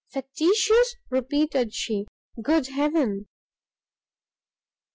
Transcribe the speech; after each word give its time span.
"Factitious," 0.09 0.95
repeated 1.11 1.75
she, 1.75 2.07
"Good 2.41 2.65
heaven!" 2.69 3.27